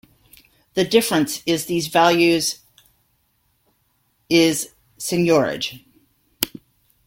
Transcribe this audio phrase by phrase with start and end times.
[0.73, 2.63] The difference is these values
[4.31, 5.81] is seigniorage.